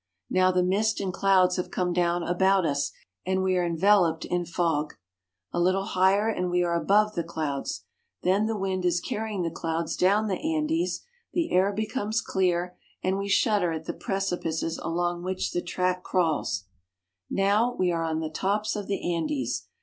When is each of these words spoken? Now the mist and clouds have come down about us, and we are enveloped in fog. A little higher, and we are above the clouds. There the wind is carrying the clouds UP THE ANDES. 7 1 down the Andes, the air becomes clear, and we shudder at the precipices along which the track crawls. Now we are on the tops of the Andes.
Now 0.31 0.51
the 0.51 0.63
mist 0.63 0.99
and 0.99 1.13
clouds 1.13 1.57
have 1.57 1.69
come 1.69 1.93
down 1.93 2.23
about 2.23 2.65
us, 2.65 2.91
and 3.23 3.43
we 3.43 3.55
are 3.55 3.63
enveloped 3.63 4.25
in 4.25 4.45
fog. 4.45 4.95
A 5.53 5.59
little 5.59 5.85
higher, 5.85 6.27
and 6.27 6.49
we 6.49 6.63
are 6.63 6.73
above 6.73 7.13
the 7.13 7.23
clouds. 7.23 7.83
There 8.23 8.43
the 8.43 8.57
wind 8.57 8.83
is 8.83 8.99
carrying 8.99 9.43
the 9.43 9.51
clouds 9.51 9.93
UP 9.93 9.99
THE 9.99 10.05
ANDES. 10.07 10.09
7 10.09 10.15
1 10.15 10.17
down 10.17 10.27
the 10.35 10.55
Andes, 10.55 11.03
the 11.33 11.51
air 11.51 11.71
becomes 11.71 12.19
clear, 12.21 12.75
and 13.03 13.19
we 13.19 13.27
shudder 13.29 13.71
at 13.71 13.85
the 13.85 13.93
precipices 13.93 14.79
along 14.79 15.21
which 15.21 15.51
the 15.51 15.61
track 15.61 16.01
crawls. 16.01 16.63
Now 17.29 17.75
we 17.77 17.91
are 17.91 18.01
on 18.03 18.21
the 18.21 18.29
tops 18.31 18.75
of 18.75 18.87
the 18.87 19.13
Andes. 19.15 19.67